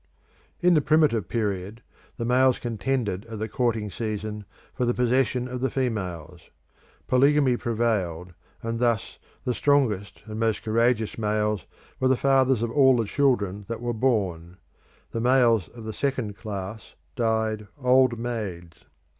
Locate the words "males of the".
15.21-15.93